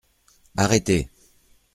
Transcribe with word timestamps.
Arrêtez! 0.57 1.01